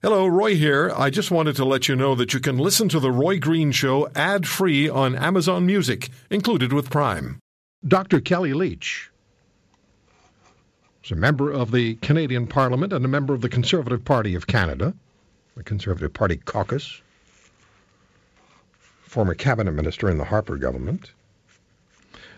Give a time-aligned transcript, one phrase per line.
[0.00, 0.92] Hello, Roy here.
[0.94, 3.72] I just wanted to let you know that you can listen to The Roy Green
[3.72, 7.40] Show ad free on Amazon Music, included with Prime.
[7.84, 8.20] Dr.
[8.20, 9.10] Kellie Leitch
[11.02, 14.46] is a member of the Canadian Parliament and a member of the Conservative Party of
[14.46, 14.94] Canada,
[15.56, 17.02] the Conservative Party caucus,
[19.02, 21.10] former cabinet minister in the Harper government.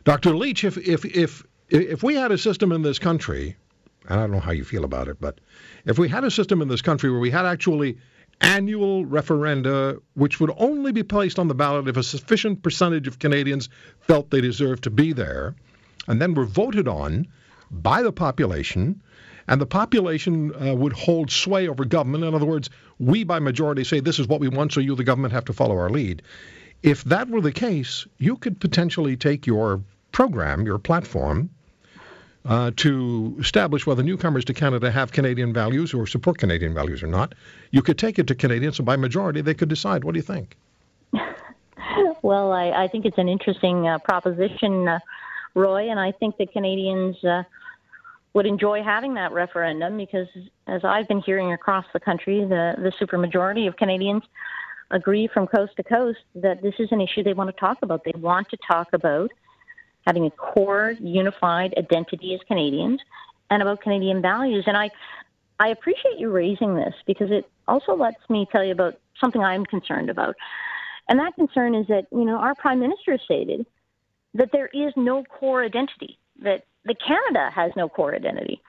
[0.05, 0.35] Dr.
[0.35, 3.55] Leitch, if, if, if, if we had a system in this country
[4.09, 5.41] I don't know how you feel about it, but
[5.85, 7.99] if we had a system in this country where we had actually
[8.41, 13.19] annual referenda, which would only be placed on the ballot if a sufficient percentage of
[13.19, 13.69] Canadians
[14.01, 15.55] felt they deserved to be there,
[16.09, 17.27] and then were voted on
[17.71, 19.03] by the population,
[19.47, 22.25] and the population uh, would hold sway over government.
[22.25, 25.05] In other words, we by majority say this is what we want, so you, the
[25.05, 26.23] government, have to follow our lead.
[26.83, 31.51] If that were the case, you could potentially take your program, your platform,
[32.45, 37.07] uh, to establish whether newcomers to Canada have Canadian values or support Canadian values or
[37.07, 37.35] not.
[37.71, 40.05] You could take it to Canadians, and by majority, they could decide.
[40.05, 40.57] What do you think?
[42.23, 45.01] well, I, I think it's an interesting uh, proposition, uh,
[45.55, 47.43] Roy, and I think that Canadians uh,
[48.33, 50.29] would enjoy having that referendum because,
[50.67, 54.23] as I've been hearing across the country, the, the supermajority of Canadians
[54.91, 58.03] agree from coast to coast that this is an issue they want to talk about.
[58.05, 59.31] They want to talk about
[60.11, 63.01] having a core unified identity as Canadians
[63.49, 64.65] and about Canadian values.
[64.67, 64.91] And I,
[65.61, 69.65] I appreciate you raising this because it also lets me tell you about something I'm
[69.65, 70.35] concerned about.
[71.09, 73.65] And that concern is that, you know, our Prime Minister stated
[74.35, 78.61] that there is no core identity, that, that Canada has no core identity.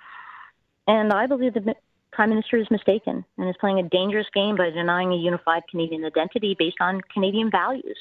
[0.87, 1.73] And I believe the
[2.11, 6.05] Prime Minister is mistaken and is playing a dangerous game by denying a unified Canadian
[6.05, 7.97] identity based on Canadian values.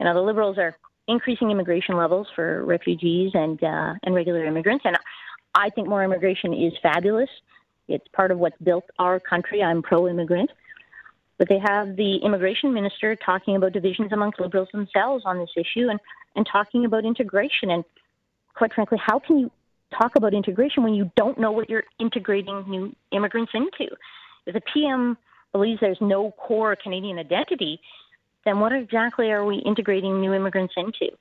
[0.00, 0.76] You know, the Liberals are
[1.08, 4.84] increasing immigration levels for refugees and uh, and regular immigrants.
[4.86, 4.96] And
[5.54, 7.30] I think more immigration is fabulous.
[7.88, 9.62] It's part of what's built our country.
[9.62, 10.50] I'm pro-immigrant.
[11.38, 15.88] But they have the immigration minister talking about divisions amongst liberals themselves on this issue
[15.88, 15.98] and,
[16.36, 17.70] and talking about integration.
[17.70, 17.84] And
[18.54, 19.50] quite frankly, how can you
[19.96, 23.94] talk about integration when you don't know what you're integrating new immigrants into?
[24.46, 25.16] If the PM
[25.52, 27.80] believes there's no core Canadian identity,
[28.48, 31.14] then what exactly are we integrating new immigrants into?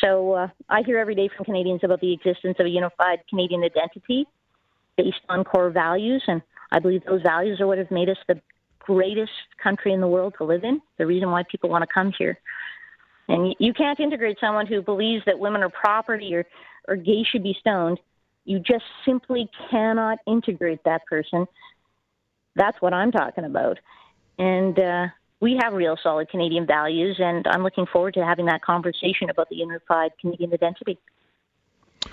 [0.00, 3.62] So uh, I hear every day from Canadians about the existence of a unified Canadian
[3.62, 4.26] identity
[4.96, 6.40] based on core values, and
[6.72, 8.40] I believe those values are what have made us the
[8.78, 9.32] greatest
[9.62, 10.80] country in the world to live in.
[10.98, 12.38] The reason why people want to come here.
[13.28, 16.46] And you can't integrate someone who believes that women are property or,
[16.88, 17.98] or gay should be stoned.
[18.44, 21.46] You just simply cannot integrate that person.
[22.56, 23.78] That's what I'm talking about.
[24.38, 25.06] And uh,
[25.44, 29.50] we have real solid Canadian values, and I'm looking forward to having that conversation about
[29.50, 30.98] the unified Canadian identity.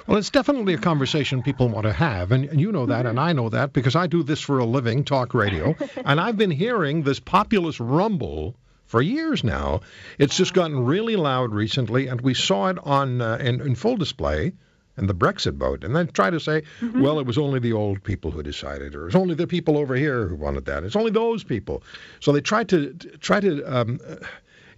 [0.06, 3.08] Well, it's definitely a conversation people want to have, and, you know that, mm-hmm.
[3.08, 6.36] and I know that because I do this for a living, talk radio, and I've
[6.36, 9.80] been hearing this populist rumble for years now.
[10.19, 13.96] It's just gotten really loud recently, and we saw it on uh, in, in full
[13.96, 14.52] display
[15.01, 17.01] and the Brexit vote, and then try to say, mm-hmm.
[17.01, 19.95] well, it was only the old people who decided, or it's only the people over
[19.95, 20.84] here who wanted that.
[20.84, 21.84] It's only those people.
[22.19, 24.00] So they tried to try to um,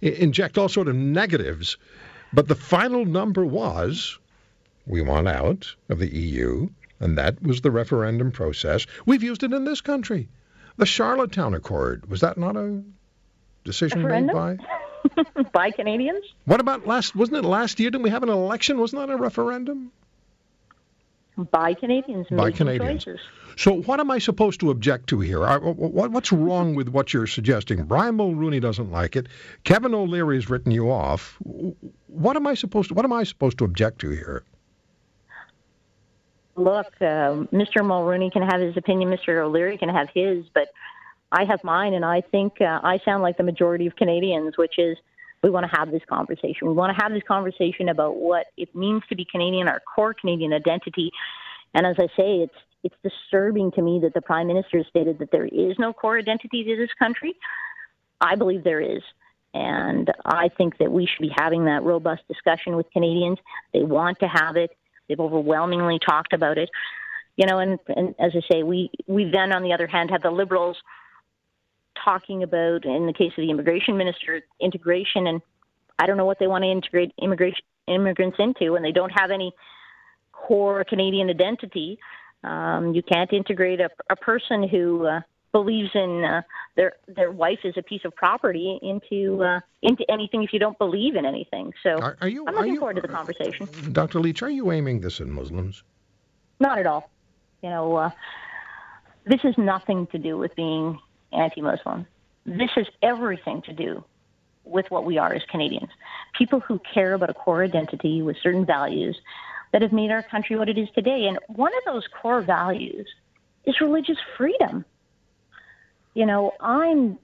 [0.00, 1.76] inject all sort of negatives,
[2.32, 4.18] but the final number was,
[4.86, 6.70] we want out of the EU,
[7.00, 8.86] and that was the referendum process.
[9.04, 10.28] We've used it in this country.
[10.78, 12.82] The Charlottetown Accord was that not a
[13.62, 14.36] decision referendum?
[14.36, 15.42] made by?
[15.52, 16.24] by Canadians?
[16.46, 17.14] What about last?
[17.14, 17.90] Wasn't it last year?
[17.90, 18.78] Didn't we have an election?
[18.78, 19.92] Wasn't that a referendum?
[21.36, 22.26] By Canadians.
[22.30, 23.04] By Canadians.
[23.04, 23.20] Choices.
[23.56, 25.40] So what am I supposed to object to here?
[25.58, 27.84] What's wrong with what you're suggesting?
[27.84, 29.28] Brian Mulroney doesn't like it.
[29.62, 31.38] Kevin O'Leary's written you off.
[32.08, 32.94] What am I supposed to?
[32.94, 34.44] What am I supposed to object to here?
[36.56, 37.78] Look, uh, Mr.
[37.78, 39.10] Mulroney can have his opinion.
[39.10, 39.42] Mr.
[39.42, 40.68] O'Leary can have his, but
[41.32, 44.78] I have mine, and I think uh, I sound like the majority of Canadians, which
[44.78, 44.96] is
[45.44, 46.66] we want to have this conversation.
[46.66, 50.14] We want to have this conversation about what it means to be Canadian, our core
[50.14, 51.10] Canadian identity.
[51.74, 55.30] And as I say, it's it's disturbing to me that the Prime Minister stated that
[55.30, 57.34] there is no core identity to this country.
[58.20, 59.02] I believe there is.
[59.52, 63.38] And I think that we should be having that robust discussion with Canadians.
[63.72, 64.70] They want to have it.
[65.08, 66.68] They've overwhelmingly talked about it.
[67.36, 70.22] You know, and, and as I say, we, we then, on the other hand, have
[70.22, 70.76] the Liberals
[72.04, 75.40] talking about, in the case of the immigration minister, integration, and
[75.98, 79.30] I don't know what they want to integrate immigration immigrants into, when they don't have
[79.30, 79.52] any
[80.32, 81.98] core Canadian identity.
[82.42, 85.20] Um, you can't integrate a, a person who uh,
[85.52, 86.42] believes in uh,
[86.76, 90.76] their their wife is a piece of property into uh, into anything if you don't
[90.78, 91.72] believe in anything.
[91.82, 93.68] So are, are you, I'm looking you, forward to the conversation.
[93.92, 94.20] Dr.
[94.20, 95.84] Leitch, are you aiming this at Muslims?
[96.60, 97.10] Not at all.
[97.62, 98.10] You know, uh,
[99.24, 100.98] this has nothing to do with being
[101.34, 102.06] anti Muslim.
[102.46, 104.04] This has everything to do
[104.64, 105.90] with what we are as Canadians.
[106.36, 109.16] People who care about a core identity with certain values
[109.72, 111.26] that have made our country what it is today.
[111.26, 113.06] And one of those core values
[113.64, 114.84] is religious freedom.
[116.14, 117.18] You know, I'm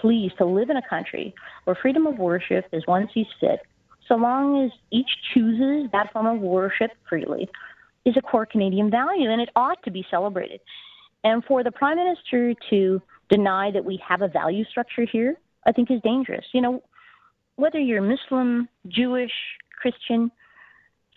[0.00, 1.34] pleased to live in a country
[1.64, 3.60] where freedom of worship is one sees fit,
[4.08, 7.48] so long as each chooses that form of worship freely,
[8.04, 10.60] is a core Canadian value, and it ought to be celebrated.
[11.24, 15.36] And for the Prime Minister to deny that we have a value structure here,
[15.66, 16.44] I think is dangerous.
[16.52, 16.82] You know,
[17.56, 19.32] whether you're Muslim, Jewish,
[19.80, 20.30] Christian,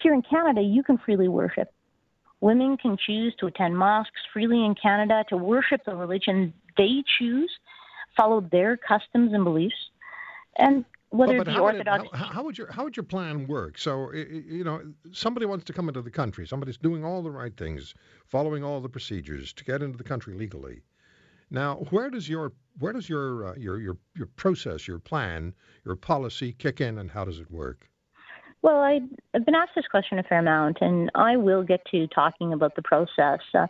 [0.02, 1.72] here in Canada, you can freely worship.
[2.42, 7.52] Women can choose to attend mosques freely in Canada to worship the religion they choose,
[8.16, 9.76] follow their customs and beliefs.
[10.56, 12.04] And whether but, but how Orthodox.
[12.04, 13.78] Would how, how, would your how would your plan work?
[13.78, 16.48] So you know, somebody wants to come into the country.
[16.48, 17.94] Somebody's doing all the right things,
[18.28, 20.82] following all the procedures to get into the country legally.
[21.51, 25.54] Now, where does your where does your uh, your your your process, your plan,
[25.86, 27.90] your policy kick in, and how does it work?
[28.62, 29.00] Well, I,
[29.34, 32.75] have been asked this question a fair amount, and I will get to talking about
[32.75, 33.40] the process.
[33.54, 33.68] Uh,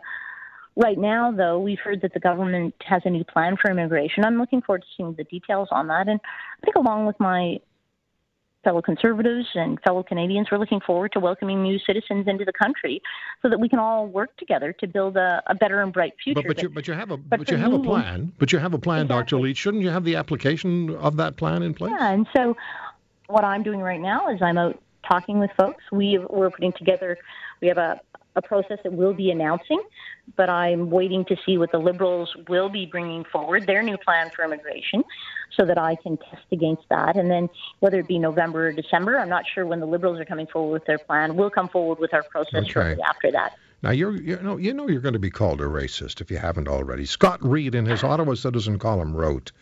[0.74, 4.24] right now, though, we've heard that the government has a new plan for immigration.
[4.24, 7.58] I'm looking forward to seeing the details on that, and I think along with my
[8.62, 13.00] fellow conservatives and fellow Canadians, we're looking forward to welcoming new citizens into the country
[13.42, 16.42] so that we can all work together to build a, a better and bright future.
[16.42, 18.32] But, but, you, but you have a but, but you have me, a plan.
[18.38, 19.22] But you have a plan, exactly.
[19.22, 19.42] Dr.
[19.42, 19.56] Leitch.
[19.56, 21.92] Shouldn't you have the application of that plan in place?
[21.98, 22.56] Yeah, and so
[23.28, 25.82] what I'm doing right now is I'm out talking with folks.
[25.92, 27.18] We we're putting together.
[27.60, 28.00] We have a
[28.36, 29.82] a process that we'll be announcing,
[30.36, 34.30] but I'm waiting to see what the Liberals will be bringing forward, their new plan
[34.34, 35.02] for immigration,
[35.56, 37.16] so that I can test against that.
[37.16, 37.48] And then
[37.80, 40.72] whether it be November or December, I'm not sure when the Liberals are coming forward
[40.72, 41.36] with their plan.
[41.36, 42.70] We'll come forward with our process okay.
[42.70, 43.56] shortly after that.
[43.82, 46.36] Now you're you know you know you're going to be called a racist if you
[46.36, 47.06] haven't already.
[47.06, 49.52] Scott Reid in his Ottawa Citizen column wrote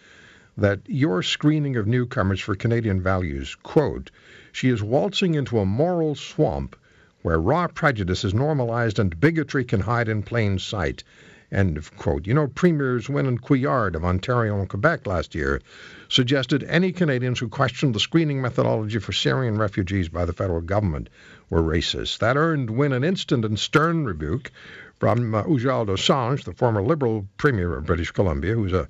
[0.57, 4.11] that your screening of newcomers for Canadian values, quote,
[4.51, 6.75] she is waltzing into a moral swamp
[7.23, 11.05] where raw prejudice is normalized and bigotry can hide in plain sight.
[11.51, 12.27] End of quote.
[12.27, 15.63] You know, Premiers Wynne and Couillard of Ontario and Quebec last year
[16.09, 21.09] suggested any Canadians who questioned the screening methodology for Syrian refugees by the federal government
[21.49, 22.19] were racist.
[22.19, 24.51] That earned Wynne an instant and stern rebuke
[24.99, 28.89] from uh, Ujjal the former Liberal Premier of British Columbia, who's a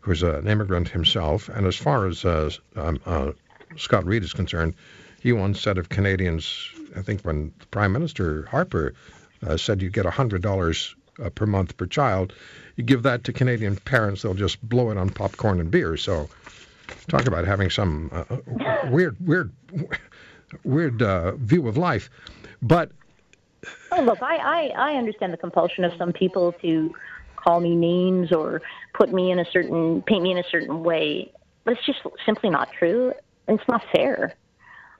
[0.00, 1.48] who's an immigrant himself.
[1.48, 3.32] And as far as uh, um, uh,
[3.76, 4.74] Scott Reid is concerned,
[5.20, 8.94] he once said of Canadians, I think when Prime Minister Harper
[9.46, 12.32] uh, said you get $100 uh, per month per child,
[12.76, 15.96] you give that to Canadian parents, they'll just blow it on popcorn and beer.
[15.96, 16.28] So
[17.08, 18.36] talk about having some uh,
[18.90, 19.52] weird, weird,
[20.64, 22.10] weird uh, view of life.
[22.62, 22.90] But
[23.92, 26.94] oh, look, I, I, I understand the compulsion of some people to
[27.36, 28.62] call me names or
[28.94, 31.32] put me in a certain, paint me in a certain way.
[31.64, 33.12] But it's just simply not true.
[33.48, 34.34] It's not fair.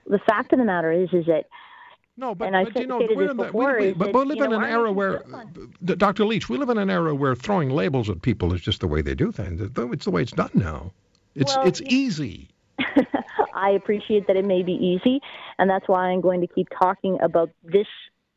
[0.06, 1.46] The fact of the matter is, is that
[2.16, 4.90] no, but, but you know, we're in the, we, but we live in an era
[4.90, 5.44] where, uh,
[5.84, 6.24] Dr.
[6.24, 9.02] Leitch, we live in an era where throwing labels at people is just the way
[9.02, 9.60] they do things.
[9.60, 10.92] It's the way it's done now.
[11.34, 12.48] It's well, it's easy.
[13.54, 15.20] I appreciate that it may be easy,
[15.58, 17.86] and that's why I'm going to keep talking about this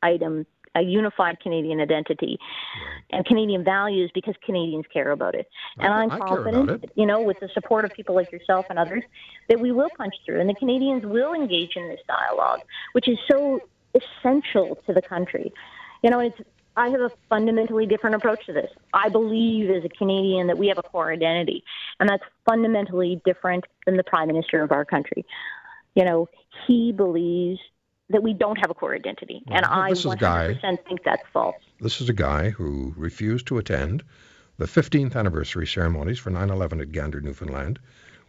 [0.03, 0.45] item
[0.75, 3.17] a unified Canadian identity right.
[3.17, 5.47] and Canadian values because Canadians care about it.
[5.77, 9.03] And I, am confident, you know, with the support of people like yourself and others,
[9.49, 12.61] that we will punch through and the Canadians will engage in this dialogue,
[12.93, 13.59] which is so
[13.95, 15.51] essential to the country.
[16.03, 16.39] You know, it's
[16.79, 18.71] I have a fundamentally different approach to this.
[18.93, 21.63] I believe as a Canadian that we have a core identity,
[21.99, 25.25] and that's fundamentally different than the Prime Minister of our country.
[25.95, 26.29] You know,
[26.67, 27.59] he believes
[28.09, 29.43] that we don't have a core identity.
[29.47, 31.55] Well, and I 100% guy, think that's false.
[31.79, 34.03] This is a guy who refused to attend
[34.57, 37.79] the 15th anniversary ceremonies for 9 11 at Gander, Newfoundland,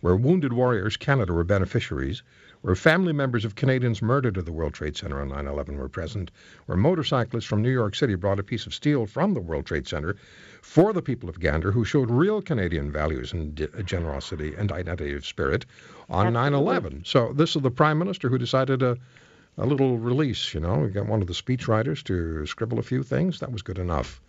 [0.01, 2.23] where Wounded Warriors Canada were beneficiaries,
[2.61, 5.89] where family members of Canadians murdered at the World Trade Center on 9 11 were
[5.89, 6.31] present,
[6.67, 9.89] where motorcyclists from New York City brought a piece of steel from the World Trade
[9.89, 10.15] Center
[10.63, 15.27] for the people of Gander who showed real Canadian values and generosity and identity of
[15.27, 15.65] spirit
[16.11, 17.03] on 9 11.
[17.07, 18.99] So this is the Prime Minister who decided to
[19.61, 20.79] a little release, you know.
[20.79, 23.41] We got one of the speechwriters to scribble a few things.
[23.41, 24.21] That was good enough.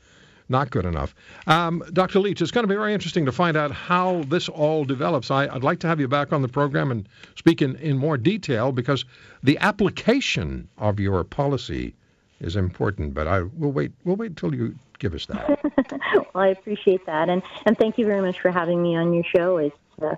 [0.50, 1.16] Not good enough.
[1.48, 2.20] Um, Dr.
[2.20, 5.32] Leitch, it's going to be very interesting to find out how this all develops.
[5.32, 8.18] I, would like to have you back on the program and speak in, in more
[8.18, 9.06] detail because
[9.44, 11.96] the application of your policy
[12.42, 13.14] is important.
[13.14, 13.94] But I will wait.
[14.04, 15.60] We'll wait until you give us that.
[16.14, 19.24] well, I appreciate that, and and thank you very much for having me on your
[19.24, 19.58] show.
[19.58, 20.16] It's, uh,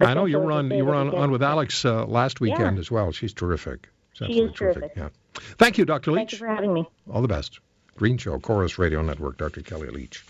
[0.00, 2.80] I know you were on you were on, on with Alex uh, last weekend yeah.
[2.80, 3.12] as well.
[3.12, 3.88] She's terrific.
[4.12, 4.92] She is terrific.
[4.96, 5.08] Yeah.
[5.34, 6.12] Thank you, Dr.
[6.12, 6.18] Leitch.
[6.18, 6.88] Thank you for having me.
[7.10, 7.60] All the best.
[7.96, 9.62] Green Show, Corus Radio Network, Dr.
[9.62, 10.24] Kellie Leitch.